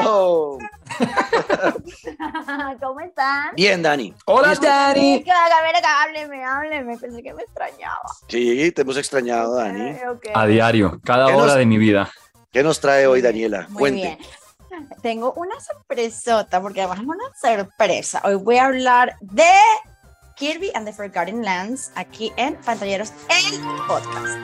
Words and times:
Eso. 0.00 0.58
¿Cómo 2.80 3.00
están? 3.00 3.50
Bien, 3.56 3.82
Dani. 3.82 4.14
Hola. 4.26 4.54
Dani. 4.54 5.16
Acá, 5.22 6.02
hábleme, 6.02 6.44
hábleme. 6.44 6.98
Pensé 6.98 7.22
que 7.22 7.34
me 7.34 7.42
extrañaba. 7.42 8.02
Sí, 8.28 8.72
te 8.72 8.82
hemos 8.82 8.96
extrañado, 8.96 9.54
Dani. 9.56 9.90
Eh. 9.90 10.02
A 10.34 10.46
diario, 10.46 11.00
cada 11.04 11.26
¿Qué 11.26 11.34
hora 11.34 11.46
nos- 11.46 11.56
de 11.56 11.66
mi 11.66 11.78
vida. 11.78 12.10
¿Qué 12.52 12.62
nos 12.62 12.80
trae 12.80 13.06
hoy, 13.06 13.22
Daniela? 13.22 13.66
Muy 13.70 13.78
Cuente. 13.78 14.18
bien. 14.70 14.88
Tengo 15.02 15.32
una 15.34 15.58
sorpresota, 15.60 16.60
porque 16.60 16.82
además 16.82 17.00
es 17.00 17.06
una 17.06 17.24
sorpresa. 17.66 18.20
Hoy 18.24 18.34
voy 18.36 18.56
a 18.58 18.66
hablar 18.66 19.16
de 19.20 19.50
Kirby 20.36 20.70
and 20.74 20.86
the 20.86 20.92
Forgotten 20.92 21.42
Lands 21.44 21.92
aquí 21.94 22.32
en 22.36 22.56
Pantalleros, 22.56 23.12
el 23.28 23.60
podcast. 23.86 24.38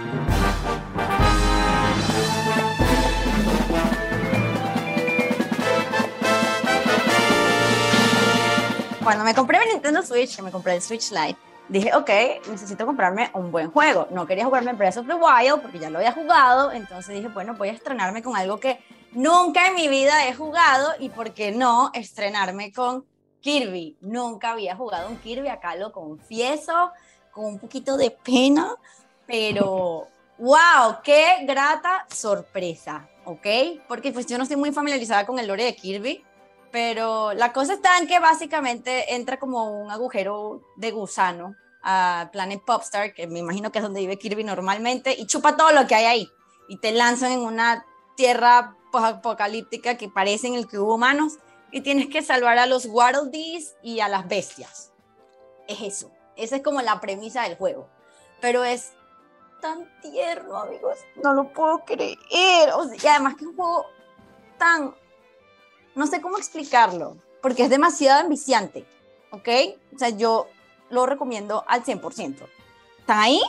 Cuando 9.08 9.24
me 9.24 9.34
compré 9.34 9.58
mi 9.60 9.72
Nintendo 9.72 10.02
Switch, 10.02 10.36
que 10.36 10.42
me 10.42 10.50
compré 10.50 10.74
el 10.74 10.82
Switch 10.82 11.12
Lite, 11.12 11.38
dije, 11.70 11.94
ok, 11.94 12.10
necesito 12.50 12.84
comprarme 12.84 13.30
un 13.32 13.50
buen 13.50 13.70
juego. 13.70 14.06
No 14.10 14.26
quería 14.26 14.44
jugarme 14.44 14.74
Breath 14.74 14.98
of 14.98 15.06
the 15.06 15.14
Wild 15.14 15.62
porque 15.62 15.78
ya 15.78 15.88
lo 15.88 15.96
había 15.96 16.12
jugado, 16.12 16.72
entonces 16.72 17.14
dije, 17.14 17.28
bueno, 17.28 17.54
voy 17.54 17.70
a 17.70 17.72
estrenarme 17.72 18.22
con 18.22 18.36
algo 18.36 18.60
que 18.60 18.84
nunca 19.12 19.68
en 19.68 19.76
mi 19.76 19.88
vida 19.88 20.28
he 20.28 20.34
jugado 20.34 20.92
y 20.98 21.08
por 21.08 21.32
qué 21.32 21.52
no 21.52 21.90
estrenarme 21.94 22.70
con 22.70 23.06
Kirby. 23.40 23.96
Nunca 24.02 24.50
había 24.50 24.76
jugado 24.76 25.08
un 25.08 25.16
Kirby, 25.16 25.48
acá 25.48 25.74
lo 25.74 25.90
confieso, 25.90 26.92
con 27.30 27.46
un 27.46 27.58
poquito 27.58 27.96
de 27.96 28.10
pena, 28.10 28.74
pero 29.26 30.06
wow, 30.36 30.96
qué 31.02 31.46
grata 31.46 32.04
sorpresa, 32.10 33.08
¿ok? 33.24 33.46
Porque 33.88 34.12
pues 34.12 34.26
yo 34.26 34.36
no 34.36 34.42
estoy 34.42 34.58
muy 34.58 34.70
familiarizada 34.70 35.24
con 35.24 35.38
el 35.38 35.46
lore 35.46 35.64
de 35.64 35.74
Kirby, 35.74 36.22
pero 36.70 37.32
la 37.34 37.52
cosa 37.52 37.74
está 37.74 37.98
en 37.98 38.06
que 38.06 38.18
básicamente 38.20 39.14
entra 39.14 39.38
como 39.38 39.80
un 39.82 39.90
agujero 39.90 40.62
de 40.76 40.90
gusano 40.90 41.54
a 41.82 42.28
Planet 42.32 42.62
Popstar, 42.64 43.14
que 43.14 43.26
me 43.26 43.38
imagino 43.38 43.70
que 43.70 43.78
es 43.78 43.82
donde 43.82 44.00
vive 44.00 44.18
Kirby 44.18 44.44
normalmente, 44.44 45.14
y 45.18 45.26
chupa 45.26 45.56
todo 45.56 45.72
lo 45.72 45.86
que 45.86 45.94
hay 45.94 46.04
ahí. 46.04 46.28
Y 46.68 46.78
te 46.78 46.92
lanzan 46.92 47.32
en 47.32 47.40
una 47.40 47.84
tierra 48.16 48.76
apocalíptica 48.92 49.96
que 49.96 50.08
parece 50.08 50.48
en 50.48 50.54
el 50.54 50.66
que 50.68 50.78
hubo 50.78 50.94
humanos, 50.94 51.38
y 51.70 51.82
tienes 51.82 52.08
que 52.08 52.22
salvar 52.22 52.58
a 52.58 52.66
los 52.66 52.86
Waddle 52.86 53.30
Dees 53.30 53.76
y 53.82 54.00
a 54.00 54.08
las 54.08 54.26
bestias. 54.26 54.92
Es 55.66 55.82
eso. 55.82 56.10
Esa 56.36 56.56
es 56.56 56.62
como 56.62 56.80
la 56.80 57.00
premisa 57.00 57.42
del 57.42 57.56
juego. 57.56 57.88
Pero 58.40 58.64
es 58.64 58.92
tan 59.60 59.86
tierno, 60.00 60.56
amigos. 60.56 60.98
No 61.22 61.34
lo 61.34 61.52
puedo 61.52 61.84
creer. 61.84 62.18
Y 62.30 63.06
además 63.06 63.34
que 63.34 63.44
es 63.44 63.50
un 63.50 63.56
juego 63.56 63.86
tan 64.56 64.94
no 65.98 66.06
sé 66.06 66.20
cómo 66.20 66.38
explicarlo, 66.38 67.16
porque 67.42 67.64
es 67.64 67.70
demasiado 67.70 68.20
ambiciante, 68.20 68.86
¿ok? 69.30 69.48
O 69.94 69.98
sea, 69.98 70.08
yo 70.10 70.46
lo 70.90 71.04
recomiendo 71.06 71.64
al 71.68 71.84
100%. 71.84 72.36
¿Están 73.00 73.18
ahí? 73.18 73.42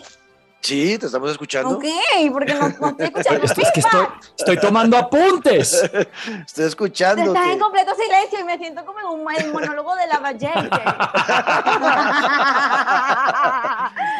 Sí, 0.62 0.98
te 0.98 1.06
estamos 1.06 1.32
escuchando. 1.32 1.78
Ok, 1.78 1.86
porque 2.34 2.54
no, 2.54 2.68
no 2.68 2.96
estoy 3.00 3.06
escuchando. 3.08 3.46
Es, 3.46 3.58
es 3.58 3.72
que 3.72 3.80
estoy, 3.80 4.08
estoy 4.38 4.58
tomando 4.60 4.98
apuntes. 4.98 5.74
Estoy 6.46 6.66
escuchando. 6.66 7.34
Estás 7.34 7.48
en 7.52 7.60
completo 7.60 7.96
silencio 7.96 8.40
y 8.42 8.44
me 8.44 8.58
siento 8.58 8.86
como 8.86 9.00
en 9.00 9.06
un 9.06 9.32
el 9.36 9.54
monólogo 9.54 9.96
de 9.96 10.08
la 10.08 10.20
Valley. 10.20 10.70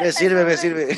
Me 0.00 0.12
sirve, 0.12 0.44
me 0.44 0.56
sirve. 0.56 0.92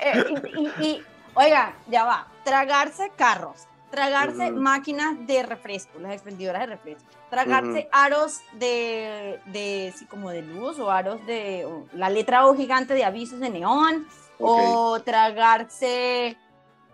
Eh, 0.00 0.24
y, 0.56 0.60
y- 0.60 0.72
y, 0.86 1.02
oiga, 1.34 1.74
ya 1.88 2.04
va. 2.04 2.26
Tragarse 2.44 3.10
carros, 3.16 3.66
tragarse 3.90 4.50
máquinas 4.50 5.26
de 5.26 5.42
refresco, 5.42 5.98
las 5.98 6.12
expendidoras 6.12 6.60
de 6.60 6.66
refresco, 6.66 7.08
tragarse 7.30 7.88
aros 7.92 8.40
de, 8.54 9.40
de, 9.46 9.92
sí, 9.96 10.04
como 10.06 10.30
de 10.30 10.42
luz 10.42 10.78
o 10.78 10.90
aros 10.90 11.24
de 11.26 11.64
o 11.64 11.86
la 11.92 12.10
letra 12.10 12.46
O 12.46 12.54
gigante 12.54 12.94
de 12.94 13.04
avisos 13.04 13.40
de 13.40 13.50
neón, 13.50 14.06
o 14.38 15.00
tragarse 15.00 16.36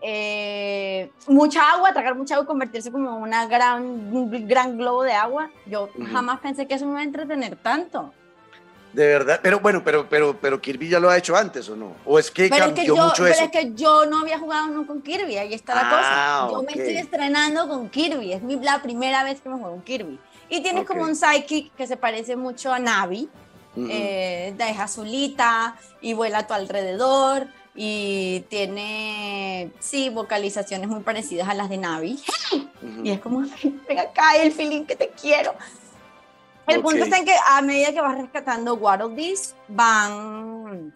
eh, 0.00 1.10
mucha 1.28 1.72
agua, 1.72 1.92
tragar 1.92 2.14
mucha 2.14 2.34
agua 2.34 2.44
y 2.44 2.46
convertirse 2.46 2.92
como 2.92 3.16
en 3.16 3.22
una 3.22 3.46
gran, 3.46 3.82
un 3.82 4.46
gran 4.46 4.76
globo 4.76 5.02
de 5.02 5.12
agua. 5.12 5.50
Yo 5.66 5.88
jamás 6.12 6.40
pensé 6.40 6.66
que 6.66 6.74
eso 6.74 6.84
me 6.84 6.92
iba 6.92 7.00
a 7.00 7.04
entretener 7.04 7.56
tanto. 7.56 8.12
De 8.94 9.06
verdad. 9.08 9.40
Pero 9.42 9.58
bueno, 9.58 9.82
pero, 9.84 10.08
pero, 10.08 10.38
pero 10.40 10.60
Kirby 10.60 10.88
ya 10.88 11.00
lo 11.00 11.10
ha 11.10 11.18
hecho 11.18 11.34
antes, 11.34 11.68
¿o 11.68 11.74
no? 11.74 11.94
¿O 12.04 12.16
es 12.16 12.30
que 12.30 12.48
Pero 12.48 12.54
es 12.56 12.62
cambió 12.66 12.82
que, 12.82 12.86
yo, 12.86 12.96
mucho 12.96 13.22
pero 13.24 13.34
eso? 13.34 13.44
es 13.44 13.50
que 13.50 13.72
yo 13.74 14.06
no 14.06 14.20
había 14.20 14.38
jugado 14.38 14.68
nunca 14.68 14.88
con 14.92 15.02
Kirby, 15.02 15.36
ahí 15.36 15.52
está 15.52 15.74
la 15.74 15.80
Ah, 15.84 15.90
cosa. 15.90 16.52
Yo 16.52 16.60
ok. 16.60 16.66
me 16.66 16.72
estoy 16.80 16.96
estrenando 16.98 17.68
con 17.68 17.90
Kirby, 17.90 18.32
es 18.32 18.42
mi, 18.42 18.54
la 18.56 18.80
primera 18.82 19.24
vez 19.24 19.40
que 19.40 19.48
me 19.48 19.56
juego 19.58 19.74
un 19.74 19.82
Kirby. 19.82 20.20
Y 20.48 20.62
tienes 20.62 20.86
como 20.86 21.02
un 21.02 21.16
sidekick 21.16 21.74
que 21.74 21.88
se 21.88 21.96
parece 21.96 22.36
mucho 22.36 22.72
a 22.72 22.78
Navi, 22.78 23.28
Ujú. 23.74 23.88
eh, 23.90 24.54
es 24.56 24.78
azulita 24.78 25.76
y 26.00 26.12
vuela 26.14 26.38
a 26.38 26.46
tu 26.46 26.54
alrededor 26.54 27.48
y 27.74 28.44
tiene, 28.48 29.72
sí, 29.80 30.08
vocalizaciones 30.10 30.86
muy 30.86 31.00
parecidas 31.00 31.48
a 31.48 31.54
las 31.54 31.68
de 31.68 31.78
Navi. 31.78 32.22
Y 33.02 33.10
es 33.10 33.18
como, 33.18 33.40
ven 33.40 33.98
acá, 33.98 34.36
el 34.36 34.52
feeling 34.52 34.84
que 34.84 34.94
te 34.94 35.08
quiero. 35.20 35.52
El 36.66 36.82
punto 36.82 37.04
está 37.04 37.18
en 37.18 37.24
que 37.24 37.36
a 37.46 37.60
medida 37.62 37.92
que 37.92 38.00
vas 38.00 38.16
rescatando 38.16 38.74
Waddle 38.74 39.14
Dees, 39.14 39.54
van 39.68 40.92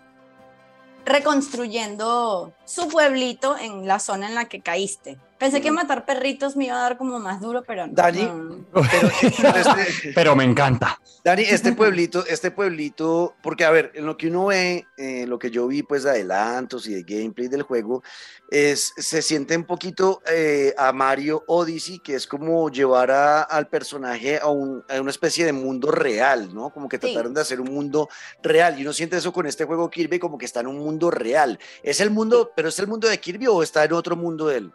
reconstruyendo 1.05 2.53
su 2.65 2.89
pueblito 2.89 3.57
en 3.57 3.87
la 3.87 3.99
zona 3.99 4.29
en 4.29 4.35
la 4.35 4.47
que 4.47 4.61
caíste. 4.61 5.19
Pensé 5.39 5.61
que 5.61 5.71
matar 5.71 6.05
perritos 6.05 6.57
me 6.57 6.67
iba 6.67 6.77
a 6.77 6.83
dar 6.83 6.99
como 6.99 7.19
más 7.21 7.41
duro, 7.41 7.63
pero 7.65 7.87
no. 7.87 7.93
Dani. 7.93 8.23
no. 8.25 8.65
Pero, 8.73 9.09
pero 9.37 9.57
este- 9.57 10.13
Pero 10.15 10.35
me 10.37 10.45
encanta. 10.45 11.01
Dani, 11.25 11.43
este 11.43 11.73
pueblito, 11.73 12.25
este 12.27 12.51
pueblito, 12.51 13.35
porque 13.43 13.65
a 13.65 13.71
ver, 13.71 13.93
en 13.95 14.07
lo 14.07 14.17
que 14.17 14.29
uno 14.29 14.47
ve, 14.47 14.87
eh, 14.97 15.27
lo 15.27 15.39
que 15.39 15.51
yo 15.51 15.67
vi 15.69 15.83
pues 15.83 16.03
de 16.05 16.11
adelantos 16.11 16.87
y 16.89 16.95
de 16.95 17.03
gameplay 17.03 17.49
del 17.49 17.63
juego, 17.63 18.03
es, 18.51 18.93
se 18.97 19.21
siente 19.23 19.57
un 19.57 19.65
poquito 19.65 20.23
eh, 20.27 20.75
a 20.79 20.93
Mario 20.93 21.45
Odyssey, 21.47 21.99
que 22.01 22.15
es 22.15 22.27
como 22.27 22.69
llevar 22.71 23.11
a- 23.11 23.43
al 23.43 23.69
personaje 23.69 24.39
a, 24.39 24.47
un- 24.49 24.83
a 24.89 25.01
una 25.01 25.11
especie 25.11 25.45
de 25.45 25.53
mundo 25.53 25.91
real, 25.91 26.53
¿no? 26.55 26.71
Como 26.71 26.89
que 26.89 26.97
Sí. 26.97 27.03
trataron 27.13 27.35
de 27.35 27.41
hacer 27.43 27.61
un 27.61 27.73
mundo 27.73 28.09
real, 28.43 28.79
y 28.79 28.83
uno 28.83 28.93
siente 28.93 29.17
eso 29.19 29.33
con 29.33 29.47
este 29.47 29.65
juego 29.67 29.89
Kirby, 29.91 30.19
como 30.19 30.37
que 30.39 30.47
está 30.47 30.61
en 30.61 30.67
un 30.69 30.79
mundo 30.79 31.11
real. 31.11 31.59
¿Es 31.83 32.01
el 32.01 32.11
mundo, 32.11 32.51
pero 32.57 32.69
es 32.71 32.79
el 32.81 32.87
mundo 32.89 33.07
de 33.07 33.19
Kirby 33.19 33.47
o 33.47 33.63
está 33.63 33.85
en 33.85 33.93
otro 33.93 34.17
mundo 34.17 34.47
de 34.49 34.57
él? 34.59 34.73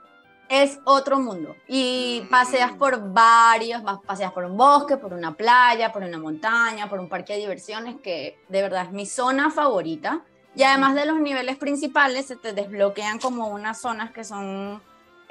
Es 0.50 0.80
otro 0.86 1.20
mundo. 1.20 1.56
Y 1.68 2.22
Mm. 2.26 2.30
paseas 2.30 2.72
por 2.74 3.12
varios, 3.14 3.82
vas- 3.82 4.00
paseas 4.06 4.32
por 4.34 4.46
un 4.46 4.56
bosque, 4.58 4.98
por 4.98 5.14
una 5.14 5.34
playa, 5.34 5.92
por 5.92 6.04
una 6.04 6.18
montaña, 6.20 6.90
por 6.90 7.00
un 7.00 7.10
parque 7.10 7.34
de 7.34 7.40
diversiones, 7.40 7.96
que 8.02 8.38
de 8.50 8.62
verdad 8.62 8.84
es 8.86 8.92
mi 8.92 9.06
zona 9.06 9.50
favorita. 9.50 10.22
Y 10.56 10.62
además 10.64 10.94
de 10.94 11.06
los 11.06 11.20
niveles 11.20 11.58
principales, 11.58 12.28
se 12.28 12.36
te 12.36 12.54
desbloquean 12.54 13.18
como 13.20 13.48
unas 13.48 13.80
zonas 13.82 14.12
que 14.12 14.24
son 14.24 14.82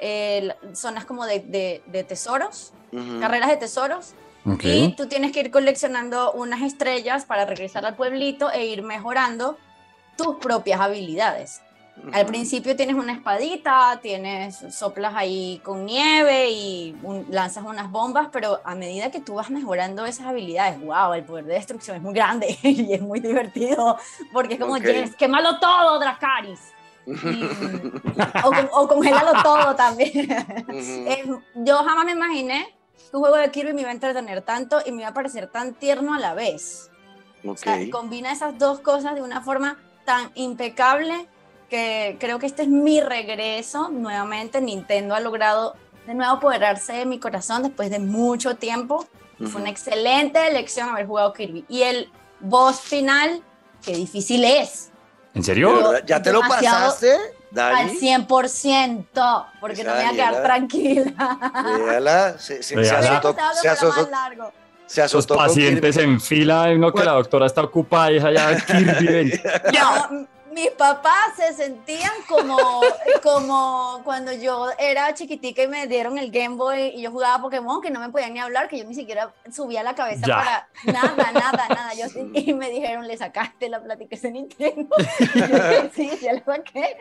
eh, 0.05 0.53
zonas 0.73 1.05
como 1.05 1.25
de, 1.25 1.39
de- 1.39 1.81
de 1.85 2.03
tesoros, 2.03 2.73
carreras 3.21 3.49
de 3.49 3.55
tesoros. 3.57 4.13
Ok. 4.45 4.63
Y 4.65 4.95
tú 4.97 5.07
tienes 5.07 5.31
que 5.31 5.39
ir 5.39 5.51
coleccionando 5.51 6.33
unas 6.33 6.61
estrellas 6.61 7.23
para 7.23 7.45
regresar 7.45 7.85
al 7.85 7.95
pueblito 7.95 8.51
e 8.51 8.65
ir 8.65 8.81
mejorando 8.83 9.57
tus 10.17 10.35
propias 10.37 10.81
habilidades. 10.81 11.61
Al 12.11 12.25
principio 12.25 12.75
tienes 12.75 12.95
una 12.95 13.13
espadita, 13.13 13.99
tienes 14.01 14.57
soplas 14.71 15.13
ahí 15.15 15.61
con 15.63 15.85
nieve 15.85 16.49
y 16.49 16.97
un- 17.03 17.27
lanzas 17.29 17.63
unas 17.63 17.91
bombas, 17.91 18.29
pero 18.31 18.59
a 18.65 18.73
medida 18.73 19.11
que 19.11 19.19
tú 19.21 19.35
vas 19.35 19.51
mejorando 19.51 20.05
esas 20.05 20.25
habilidades, 20.25 20.81
wow, 20.81 21.13
el 21.13 21.23
poder 21.23 21.45
de 21.45 21.53
destrucción 21.53 21.95
es 21.97 22.01
muy 22.01 22.13
grande 22.13 22.57
y 22.63 22.93
es 22.93 23.01
muy 23.01 23.19
divertido, 23.19 23.97
porque 24.33 24.55
es 24.55 24.59
como, 24.59 24.73
Ok. 24.73 24.81
yes, 24.83 25.15
quémalo 25.15 25.59
todo, 25.59 25.99
Dracaris. 25.99 26.59
Y- 27.05 27.43
o, 28.43 28.81
o 28.81 28.87
congélalo 28.87 29.31
todo 29.43 29.75
también. 29.75 30.31
Eh, 30.71 31.23
yo 31.55 31.77
jamás 31.77 32.05
me 32.05 32.13
imaginé 32.13 32.75
que 33.11 33.15
un 33.17 33.21
juego 33.21 33.37
de 33.37 33.51
Kirby 33.51 33.73
me 33.73 33.81
iba 33.81 33.91
a 33.91 33.93
entretener 33.93 34.41
tanto 34.41 34.79
y 34.85 34.91
me 34.91 35.01
iba 35.03 35.09
a 35.09 35.13
parecer 35.13 35.47
tan 35.47 35.73
tierno 35.75 36.15
a 36.15 36.19
la 36.19 36.33
vez. 36.33 36.89
O 37.45 37.51
Ok. 37.51 37.57
sea, 37.59 37.77
combina 37.91 38.31
esas 38.31 38.57
dos 38.57 38.79
cosas 38.79 39.13
de 39.15 39.21
una 39.21 39.41
forma 39.41 39.77
tan 40.05 40.31
impecable 40.35 41.27
que 41.73 42.17
creo 42.19 42.37
que 42.37 42.45
este 42.45 42.61
es 42.61 42.67
mi 42.67 43.01
regreso. 43.01 43.89
Nuevamente, 43.89 44.61
Nintendo 44.61 45.15
ha 45.15 45.19
logrado 45.19 45.75
de 46.05 46.13
nuevo 46.13 46.33
apoderarse 46.33 46.93
de 46.93 47.05
mi 47.07 47.19
corazón 47.19 47.63
después 47.63 47.89
de 47.89 47.97
mucho 47.97 48.57
tiempo. 48.57 49.07
Fue 49.39 49.47
Ujú. 49.47 49.57
una 49.57 49.69
excelente 49.71 50.45
elección 50.47 50.89
haber 50.89 51.07
jugado 51.07 51.33
Kirby. 51.33 51.65
Y 51.67 51.81
el 51.81 52.11
boss 52.41 52.79
final, 52.79 53.41
qué 53.83 53.95
difícil 53.95 54.43
es. 54.45 54.91
¿En 55.33 55.41
¿De 55.41 55.45
serio? 55.47 55.93
¿Ya 56.05 56.21
te 56.21 56.31
lo 56.31 56.41
pasaste, 56.41 57.11
Al 57.13 57.87
Dani? 57.87 57.99
100%, 57.99 59.45
porque 59.59 59.81
Esa 59.81 59.89
no 59.89 59.95
me 59.97 60.03
voy 60.03 60.05
a 60.05 60.11
quedar 60.11 60.33
Daniela. 60.33 60.43
tranquila. 60.43 61.73
Véala, 61.87 62.37
se, 62.37 62.61
se, 62.61 62.75
se 62.75 62.81
Estaba 62.83 63.55
se 63.55 63.67
más 63.87 64.09
largo. 64.11 64.51
se 64.85 65.01
Los 65.11 65.25
pacientes 65.25 65.97
en 65.97 66.21
fila, 66.21 66.69
en 66.69 66.81
lo 66.81 66.93
que 66.93 67.03
la 67.03 67.13
doctora 67.13 67.47
está 67.47 67.63
ocupada 67.63 68.11
y 68.11 68.17
es 68.17 68.23
allá 68.23 68.55
Kirby. 68.63 69.07
ven. 69.07 69.41
No, 69.73 70.27
mis 70.53 70.69
papás 70.71 71.35
se 71.35 71.53
sentían 71.53 72.11
como, 72.27 72.57
como 73.21 74.01
cuando 74.03 74.31
yo 74.31 74.67
era 74.77 75.13
chiquitica 75.13 75.63
y 75.63 75.67
me 75.67 75.87
dieron 75.87 76.17
el 76.17 76.31
Game 76.31 76.55
Boy 76.55 76.93
y 76.95 77.01
yo 77.01 77.11
jugaba 77.11 77.41
Pokémon, 77.41 77.81
que 77.81 77.89
no 77.91 77.99
me 77.99 78.09
podían 78.09 78.33
ni 78.33 78.39
hablar, 78.39 78.67
que 78.67 78.77
yo 78.77 78.85
ni 78.85 78.93
siquiera 78.93 79.33
subía 79.51 79.83
la 79.83 79.95
cabeza 79.95 80.25
Ya. 80.27 80.35
para 80.37 80.67
nada, 81.01 81.31
nada, 81.31 81.67
nada. 81.69 81.93
Yo, 81.93 82.05
y 82.33 82.53
me 82.53 82.69
dijeron, 82.69 83.07
le 83.07 83.17
sacaste 83.17 83.69
la 83.69 83.81
plática 83.81 84.15
ese 84.15 84.31
Nintendo. 84.31 84.95
Y 85.33 85.39
yo, 85.39 85.89
sí, 85.93 86.11
ya 86.21 86.33
lo 86.33 86.43
saqué. 86.45 86.97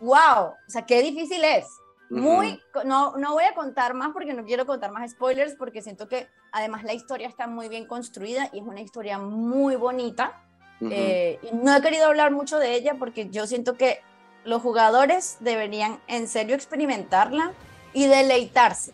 Wow, 0.00 0.48
o 0.48 0.56
sea, 0.68 0.82
qué 0.86 1.02
difícil 1.02 1.44
es. 1.44 1.66
Muy, 2.08 2.60
no, 2.84 3.16
no 3.16 3.32
voy 3.32 3.44
a 3.44 3.54
contar 3.54 3.92
más 3.94 4.10
porque 4.12 4.32
no 4.32 4.44
quiero 4.44 4.64
contar 4.64 4.92
más 4.92 5.10
spoilers 5.10 5.56
porque 5.56 5.82
siento 5.82 6.06
que 6.06 6.28
además 6.52 6.84
la 6.84 6.92
historia 6.92 7.26
está 7.26 7.48
muy 7.48 7.68
bien 7.68 7.86
construida 7.86 8.48
y 8.52 8.60
es 8.60 8.64
una 8.64 8.80
historia 8.80 9.18
muy 9.18 9.74
bonita. 9.74 10.40
Eh, 10.80 11.38
y 11.42 11.54
no 11.54 11.74
he 11.74 11.80
querido 11.80 12.06
hablar 12.06 12.30
mucho 12.32 12.58
de 12.58 12.74
ella 12.74 12.94
porque 12.98 13.28
yo 13.30 13.46
siento 13.46 13.76
que 13.76 14.00
los 14.44 14.60
jugadores 14.62 15.36
deberían 15.40 15.98
en 16.06 16.28
serio 16.28 16.54
experimentarla 16.54 17.52
y 17.94 18.06
deleitarse 18.06 18.92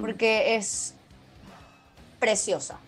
porque 0.00 0.56
es 0.56 0.94
preciosa. 2.18 2.78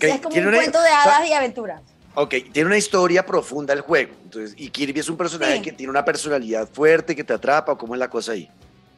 Es 0.00 0.20
como 0.20 0.30
tiene 0.30 0.48
un 0.48 0.54
una- 0.54 0.58
cuento 0.62 0.80
de 0.82 0.88
hadas 0.88 1.26
y 1.28 1.32
aventuras. 1.32 1.80
Ok, 2.14 2.34
tiene 2.52 2.66
una 2.66 2.78
historia 2.78 3.24
profunda 3.26 3.72
el 3.74 3.82
juego. 3.82 4.14
Entonces, 4.24 4.54
y 4.58 4.70
Kirby 4.70 5.00
es 5.00 5.08
un 5.08 5.16
personaje 5.16 5.56
Sí. 5.56 5.62
que 5.62 5.72
tiene 5.72 5.90
una 5.90 6.04
personalidad 6.04 6.66
fuerte 6.68 7.14
que 7.14 7.22
te 7.22 7.34
atrapa, 7.34 7.72
¿o 7.72 7.78
cómo 7.78 7.94
es 7.94 7.98
la 8.00 8.08
cosa 8.08 8.32
ahí? 8.32 8.50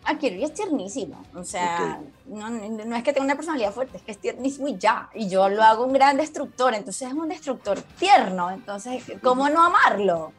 Ah, 0.05 0.17
Kirby 0.17 0.45
es 0.45 0.55
tiernísimo. 0.55 1.23
O 1.35 1.45
sea, 1.45 2.01
no, 2.27 2.49
no 2.49 2.97
es 2.97 3.03
que 3.03 3.13
tenga 3.13 3.25
una 3.27 3.35
personalidad 3.37 3.73
fuerte, 3.73 3.99
es 3.99 4.03
que 4.03 4.13
es 4.13 4.19
tiernísimo 4.19 4.67
y 4.69 4.79
ya. 4.79 5.11
Y 5.15 5.29
yo 5.29 5.49
lo 5.51 5.63
hago 5.63 5.85
un 5.85 5.93
gran 5.93 6.17
destructor, 6.17 6.73
entonces 6.75 7.09
es 7.09 7.15
un 7.15 7.29
destructor 7.29 7.81
tierno. 7.99 8.51
Entonces, 8.51 9.03
¿cómo 9.23 9.49
no 9.51 9.63
amarlo? 9.65 10.33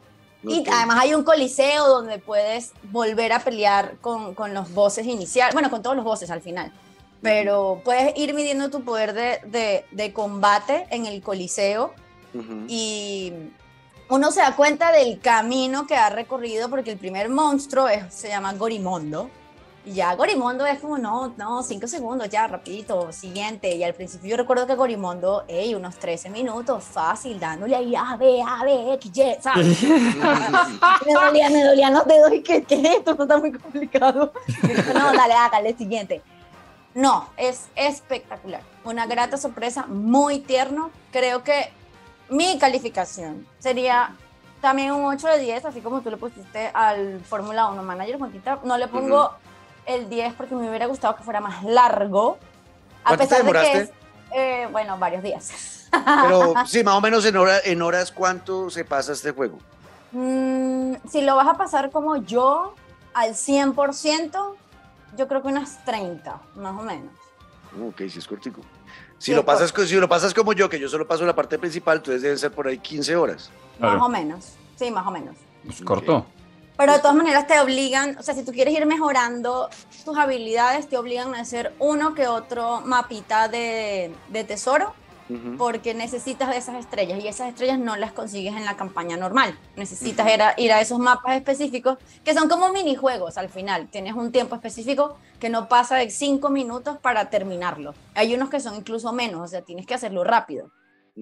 Y 0.44 0.62
Ok. 0.62 0.70
además 0.72 0.98
hay 1.02 1.14
un 1.14 1.24
coliseo 1.24 1.88
donde 1.88 2.18
puedes 2.18 2.72
volver 2.92 3.34
a 3.34 3.40
pelear 3.40 3.98
con, 4.02 4.34
con 4.34 4.54
los 4.54 4.74
bosses 4.74 5.06
iniciales, 5.06 5.54
bueno, 5.54 5.70
con 5.70 5.84
todos 5.84 5.96
los 5.96 6.06
bosses 6.06 6.32
al 6.32 6.42
final. 6.42 6.72
Pero 7.22 7.82
puedes 7.84 8.18
ir 8.18 8.34
midiendo 8.34 8.70
tu 8.70 8.84
poder 8.84 9.14
de, 9.14 9.40
de- 9.46 9.86
de 9.92 10.14
combate 10.14 10.88
en 10.90 11.06
el 11.06 11.22
coliseo 11.22 11.94
Ujú. 12.34 12.64
y 12.70 13.34
uno 14.10 14.32
se 14.32 14.40
da 14.40 14.56
cuenta 14.56 14.92
del 14.94 15.20
camino 15.20 15.86
que 15.86 15.98
ha 15.98 16.10
recorrido 16.10 16.70
porque 16.70 16.92
el 16.92 16.98
primer 16.98 17.28
monstruo 17.30 17.90
es- 17.90 18.12
se 18.14 18.30
llama 18.30 18.54
Gorimondo. 18.54 19.30
Y 19.90 19.94
ya 19.94 20.14
Gorimondo 20.14 20.68
es 20.68 20.80
como, 20.80 21.00
no, 21.00 21.34
no, 21.36 21.64
cinco 21.64 21.88
segundos, 21.88 22.30
ya, 22.30 22.46
rapidito, 22.46 23.12
siguiente. 23.12 23.76
Y 23.76 23.84
al 23.84 23.96
principio 23.96 24.30
yo 24.30 24.38
recuerdo 24.38 24.68
que 24.68 24.76
Gorimondo, 24.76 25.46
hey, 25.48 25.74
unos 25.74 25.96
13 25.96 26.30
minutos, 26.30 26.84
fácil, 26.84 27.40
dándole 27.40 27.76
ahí 27.76 27.96
A, 27.96 28.16
B, 28.16 28.40
A, 28.40 28.64
B, 28.64 28.94
X, 28.94 29.12
Y, 29.18 29.42
¿sabes? 29.42 29.82
me 31.08 31.14
dolían, 31.14 31.54
me 31.54 31.64
dolían 31.64 31.96
los 31.96 32.06
dedos 32.06 32.32
y 32.34 32.44
que, 32.44 32.62
¿qué 32.66 32.76
es 32.76 32.98
esto? 32.98 33.16
No 33.16 33.24
está 33.24 33.40
muy 33.40 33.52
complicado. 33.52 34.32
Yo, 34.62 34.94
no, 34.94 35.12
dale, 35.12 35.34
hágale, 35.34 35.76
siguiente. 35.76 36.22
No, 36.94 37.28
es 37.36 37.66
espectacular. 37.76 38.62
Una 38.84 39.08
grata 39.08 39.38
sorpresa, 39.38 39.88
muy 39.88 40.38
tierno. 40.38 40.92
Creo 41.12 41.44
que 41.44 41.72
mi 42.30 42.60
calificación 42.60 43.48
sería 43.58 44.16
también 44.62 44.92
un 44.92 45.06
8 45.06 45.30
de 45.30 45.40
10, 45.40 45.66
así 45.66 45.82
como 45.82 46.02
tú 46.02 46.12
le 46.12 46.18
pusiste 46.18 46.70
al 46.76 47.22
Fórmula 47.22 47.66
1 47.70 47.82
Manager, 47.82 48.20
Juanquita. 48.20 48.60
No 48.64 48.78
le 48.78 48.88
pongo 48.88 49.32
el 49.90 50.10
10 50.10 50.34
porque 50.36 50.56
me 50.56 50.70
hubiera 50.70 50.86
gustado 50.86 51.16
que 51.16 51.24
fuera 51.24 51.42
más 51.42 51.64
largo. 51.64 52.38
A 53.04 53.16
¿Cuánto 53.16 53.24
te 53.24 53.30
pesar 53.30 53.46
de 53.46 53.52
que 53.52 53.78
es, 53.80 53.92
eh, 54.34 54.68
bueno, 54.72 54.98
varios 54.98 55.24
días. 55.24 55.88
Pero 56.22 56.54
sí, 56.68 56.84
más 56.84 56.96
o 56.96 57.02
menos 57.02 57.26
en, 57.26 57.36
hora, 57.38 57.60
en 57.64 57.82
horas, 57.82 58.12
¿cuánto 58.12 58.70
se 58.70 58.86
pasa 58.86 59.14
este 59.14 59.32
juego? 59.32 59.58
Mm, 60.12 60.96
si 61.10 61.22
lo 61.22 61.36
vas 61.36 61.48
a 61.48 61.56
pasar 61.56 61.90
como 61.90 62.18
yo, 62.18 62.76
al 63.14 63.32
100%, 63.32 64.56
yo 65.18 65.28
creo 65.28 65.42
que 65.42 65.48
unas 65.48 65.84
30, 65.86 66.40
más 66.56 66.80
o 66.80 66.84
menos. 66.84 67.12
Ok, 67.88 68.02
sí 68.10 68.20
es 68.20 68.28
cortico. 68.28 68.62
Si 69.18 69.32
Sí, 69.32 69.36
lo, 69.36 69.44
pasas, 69.44 69.74
si 69.86 69.96
lo 69.96 70.08
pasas 70.08 70.34
como 70.34 70.54
yo, 70.54 70.70
que 70.70 70.80
yo 70.80 70.88
solo 70.88 71.08
paso 71.08 71.26
la 71.26 71.36
parte 71.36 71.58
principal, 71.58 71.98
entonces 71.98 72.22
deben 72.22 72.38
ser 72.38 72.52
por 72.52 72.68
ahí 72.68 72.78
15 72.78 73.16
horas. 73.16 73.50
Más 73.80 74.02
o 74.02 74.08
menos. 74.08 74.54
Sí, 74.76 74.92
más 74.92 75.06
o 75.06 75.12
menos. 75.12 75.36
es 75.68 75.82
corto. 75.82 76.26
Pero 76.80 76.94
de 76.94 77.00
todas 77.00 77.16
maneras 77.18 77.46
te 77.46 77.60
obligan, 77.60 78.16
o 78.18 78.24
sea, 78.24 78.34
si 78.34 78.46
tú 78.46 78.54
quieres 78.54 78.74
ir 78.74 78.86
mejorando 78.86 79.70
tus 80.06 80.18
habilidades, 80.18 80.88
te 80.88 80.98
obligan 80.98 81.36
a 81.36 81.42
hacer 81.42 81.74
uno 81.78 82.14
que 82.16 82.26
otro 82.28 82.80
mapita 82.86 83.50
de, 83.50 84.16
de 84.30 84.44
tesoro, 84.46 84.94
Ujú. 85.28 85.58
porque 85.58 85.94
necesitas 85.94 86.50
de 86.50 86.56
esas 86.56 86.78
estrellas 86.78 87.22
y 87.22 87.28
esas 87.28 87.50
estrellas 87.50 87.80
no 87.80 87.98
las 87.98 88.14
consigues 88.14 88.56
en 88.56 88.64
la 88.64 88.78
campaña 88.78 89.18
normal. 89.18 89.60
Necesitas 89.76 90.26
Ujú. 90.26 90.36
ir, 90.36 90.42
a, 90.42 90.54
ir 90.56 90.72
a 90.72 90.80
esos 90.80 91.00
mapas 91.00 91.36
específicos 91.36 91.98
que 92.24 92.34
son 92.34 92.48
como 92.48 92.70
minijuegos 92.70 93.38
al 93.38 93.50
final. 93.50 93.90
Tienes 93.90 94.14
un 94.14 94.32
tiempo 94.32 94.56
específico 94.56 95.18
que 95.38 95.50
no 95.50 95.68
pasa 95.68 95.98
de 95.98 96.10
cinco 96.10 96.50
minutos 96.50 96.98
para 96.98 97.30
terminarlo. 97.30 97.94
Hay 98.16 98.34
unos 98.34 98.50
que 98.50 98.62
son 98.62 98.76
incluso 98.76 99.12
menos, 99.12 99.42
o 99.42 99.48
sea, 99.48 99.64
tienes 99.64 99.86
que 99.86 99.96
hacerlo 99.96 100.24
rápido. 100.24 100.72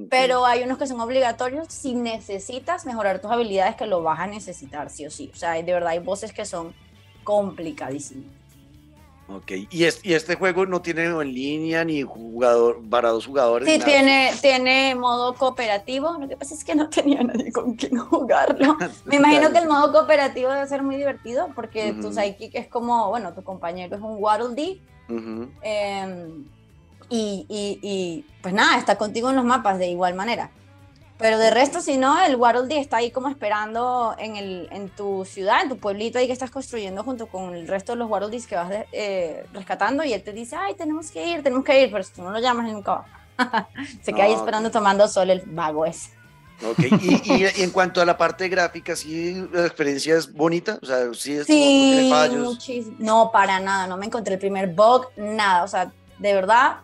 Pero 0.10 0.46
hay 0.46 0.64
unos 0.64 0.78
que 0.78 0.86
son 0.88 1.00
obligatorios 1.00 1.68
si 1.70 1.96
necesitas 1.96 2.86
mejorar 2.86 3.20
tus 3.20 3.32
habilidades, 3.32 3.76
que 3.76 3.86
lo 3.88 4.04
vas 4.04 4.20
a 4.20 4.28
necesitar, 4.28 4.90
sí 4.90 5.06
o 5.06 5.10
sí. 5.12 5.32
O 5.34 5.38
sea, 5.38 5.54
de 5.54 5.64
verdad 5.64 5.90
hay 5.90 6.00
voces 6.00 6.34
que 6.34 6.46
son 6.46 6.74
complicadísimas. 7.24 8.26
Ok, 9.30 9.52
y, 9.70 9.84
es- 9.84 10.00
y 10.04 10.14
este 10.14 10.36
juego 10.36 10.66
no 10.66 10.82
tiene 10.82 11.04
en 11.04 11.34
línea 11.34 11.84
ni 11.84 12.02
jugador 12.02 12.82
para 12.90 13.10
dos 13.10 13.26
jugadores. 13.26 13.68
Sí, 13.68 13.78
nada. 13.78 13.86
tiene, 13.92 14.32
tiene 14.42 14.96
modo 14.96 15.34
cooperativo. 15.36 16.18
Lo 16.18 16.30
que 16.30 16.38
pasa 16.38 16.54
es 16.54 16.64
que 16.64 16.76
no 16.76 16.90
tenía 16.92 17.22
nadie 17.24 17.52
con 17.52 17.76
quien 17.76 17.98
jugarlo. 17.98 18.78
Me 19.06 19.18
imagino 19.18 19.52
que 19.52 19.58
el 19.58 19.68
modo 19.68 19.92
cooperativo 19.92 20.50
debe 20.52 20.66
ser 20.68 20.82
muy 20.82 20.96
divertido 20.96 21.50
porque 21.56 21.92
tu 21.94 22.08
Ujú. 22.08 22.14
sidekick 22.14 22.56
es 22.56 22.68
como, 22.70 23.10
bueno, 23.10 23.34
tu 23.34 23.44
compañero 23.44 23.98
es 23.98 24.02
un 24.02 24.16
Waddle 24.18 24.56
Dee. 24.56 24.82
Ujú. 25.10 25.50
eh, 25.62 26.30
y, 27.10 27.46
y- 27.50 27.80
y, 27.82 28.26
pues 28.42 28.54
nada, 28.54 28.78
está 28.78 28.98
contigo 28.98 29.30
en 29.30 29.36
los 29.36 29.46
mapas 29.46 29.78
de 29.80 29.88
igual 29.88 30.14
manera. 30.16 30.52
Pero 31.18 31.40
de 31.40 31.50
resto, 31.50 31.82
si 31.82 31.98
no, 31.98 32.20
el 32.24 32.38
Dee 32.68 32.80
está 32.80 32.98
ahí 32.98 33.10
como 33.10 33.28
esperando 33.28 34.16
en, 34.20 34.36
el, 34.36 34.68
en 34.72 34.90
tu 34.90 35.26
ciudad, 35.26 35.64
en 35.64 35.70
tu 35.70 35.78
pueblito 35.80 36.20
ahí 36.20 36.28
que 36.28 36.34
estás 36.34 36.52
construyendo 36.52 37.04
junto 37.04 37.26
con 37.28 37.56
el 37.56 37.68
resto 37.68 37.94
de 37.94 37.98
los 37.98 38.32
Dees 38.32 38.46
que 38.46 38.56
vas 38.56 38.72
eh, 38.92 39.44
rescatando 39.52 40.04
y 40.04 40.14
él 40.14 40.22
te 40.22 40.32
dice, 40.32 40.56
ay, 40.56 40.76
tenemos 40.76 41.10
que 41.10 41.28
ir, 41.28 41.42
tenemos 41.42 41.64
que 41.66 41.82
ir, 41.82 41.92
pero 41.92 42.04
si 42.04 42.14
tú 42.14 42.22
no 42.22 42.30
lo 42.32 42.40
llamas, 42.40 42.68
él 42.68 42.74
nunca 42.74 42.92
va. 42.94 43.06
Se 44.04 44.14
queda 44.14 44.26
ahí 44.26 44.34
Ah, 44.34 44.38
esperando 44.38 44.70
tomando 44.70 45.08
sol 45.08 45.32
el 45.32 45.42
vago 45.48 45.86
ese. 45.88 46.12
Y, 46.80 47.14
y- 47.16 47.46
y 47.56 47.62
en 47.64 47.70
cuanto 47.72 48.02
a 48.02 48.06
la 48.06 48.18
parte 48.18 48.48
gráfica, 48.50 48.96
¿sí 48.96 49.48
la 49.52 49.66
experiencia 49.66 50.18
es 50.18 50.32
bonita? 50.32 50.80
O 50.82 50.86
sea, 50.86 50.98
sí 51.14 51.34
es 51.34 51.40
no 51.40 51.46
Sí, 51.46 51.88
tiene 51.92 52.10
fallos. 52.10 52.68
No, 53.00 53.32
para 53.32 53.60
nada, 53.60 53.86
no 53.88 53.98
me 53.98 54.08
encontré 54.08 54.36
el 54.36 54.40
primer 54.40 54.68
bug, 54.74 55.08
nada. 55.18 55.64
O 55.64 55.68
sea, 55.68 55.92
de 56.18 56.34
verdad, 56.34 56.78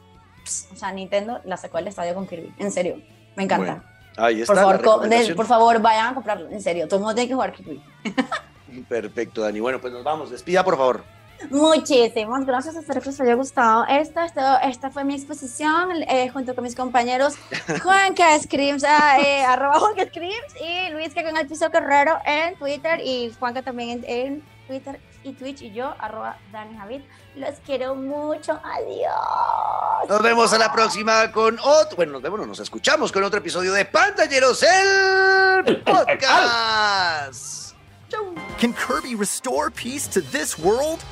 o 0.71 0.75
sea, 0.75 0.91
Nintendo 0.91 1.39
la 1.45 1.57
sacó 1.57 1.77
del 1.77 1.87
estadio 1.87 2.13
con 2.13 2.27
Kirby. 2.27 2.53
En 2.59 2.71
serio, 2.71 3.01
me 3.35 3.43
encanta. 3.43 3.65
Bueno, 3.65 3.83
ahí 4.17 4.41
está 4.41 4.53
por, 4.53 4.61
favor, 4.61 4.75
co- 4.75 4.81
de- 4.81 4.95
recomendación. 5.03 5.35
por 5.37 5.45
favor, 5.47 5.81
vayan 5.81 6.07
a 6.07 6.13
comprarlo. 6.13 6.49
En 6.49 6.61
serio, 6.61 6.87
todo 6.87 6.97
el 6.97 7.01
mundo 7.03 7.15
tiene 7.15 7.27
que 7.29 7.33
jugar 7.33 7.53
Kirby. 7.53 7.81
Perfecto, 8.89 9.41
Dani. 9.41 9.59
Bueno, 9.59 9.79
pues 9.79 9.93
nos 9.93 10.03
vamos. 10.03 10.31
Despida, 10.31 10.63
por 10.63 10.77
favor. 10.77 11.03
Muchísimas 11.49 12.45
gracias, 12.45 12.75
espero 12.75 13.01
que 13.01 13.09
les 13.09 13.19
haya 13.19 13.33
gustado 13.35 13.85
esta. 13.89 14.25
Esta, 14.25 14.57
esta 14.59 14.89
fue 14.91 15.03
mi 15.03 15.13
exposición 15.15 15.89
eh, 16.07 16.29
junto 16.29 16.55
con 16.55 16.63
mis 16.63 16.73
compañeros 16.73 17.35
Juanca 17.83 18.39
Scrims, 18.39 18.83
ah, 18.87 19.19
eh, 19.19 19.43
arroba 19.43 19.77
Juanca 19.79 20.05
Scrims 20.05 20.55
y 20.61 20.89
Luis 20.93 21.13
que 21.13 21.21
con 21.23 21.35
el 21.35 21.45
piso 21.47 21.69
Guerrero 21.69 22.17
en 22.25 22.55
Twitter 22.55 23.01
y 23.03 23.33
Juanca 23.37 23.61
también 23.61 23.89
en, 23.89 24.05
en 24.07 24.43
Twitter 24.67 24.99
y 25.23 25.33
Twitch 25.33 25.61
y 25.61 25.71
yo, 25.71 25.93
arroba 25.99 26.37
Dani 26.51 26.77
Javid. 26.77 27.01
Los 27.35 27.55
quiero 27.65 27.95
mucho. 27.95 28.59
Adiós. 28.63 30.09
Nos 30.09 30.21
vemos 30.21 30.53
a 30.53 30.57
la 30.57 30.71
próxima 30.71 31.31
con 31.31 31.57
otro. 31.59 31.95
Bueno, 31.95 32.13
nos 32.13 32.21
vemos, 32.21 32.39
no, 32.39 32.45
nos 32.45 32.59
escuchamos 32.59 33.11
con 33.11 33.23
otro 33.23 33.39
episodio 33.39 33.73
de 33.73 33.85
Pantalleros, 33.85 34.63
el 34.63 35.81
podcast. 35.81 37.75
Chau. 38.09 38.35
Can 38.57 38.73
Kirby 38.73 39.15
restore 39.15 39.69
peace 39.69 40.07
to 40.07 40.21
this 40.21 40.57
world? 40.59 41.03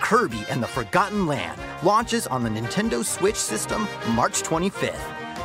Kirby 0.00 0.44
and 0.50 0.62
the 0.62 0.68
Forgotten 0.68 1.26
Land 1.26 1.58
launches 1.82 2.26
on 2.26 2.42
the 2.42 2.50
Nintendo 2.50 3.02
Switch 3.04 3.36
system 3.36 3.88
March 4.10 4.42
25th. 4.42 5.00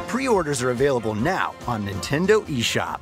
Pre 0.08 0.28
orders 0.28 0.62
are 0.62 0.72
available 0.72 1.16
now 1.16 1.54
on 1.66 1.86
Nintendo 1.86 2.44
eShop. 2.48 3.00